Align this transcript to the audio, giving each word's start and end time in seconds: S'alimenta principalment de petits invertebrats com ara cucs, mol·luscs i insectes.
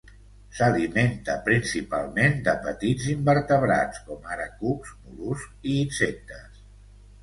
S'alimenta 0.59 1.35
principalment 1.49 2.41
de 2.49 2.57
petits 2.65 3.07
invertebrats 3.15 4.03
com 4.11 4.29
ara 4.39 4.51
cucs, 4.65 4.99
mol·luscs 5.07 5.65
i 5.77 5.81
insectes. 5.89 6.65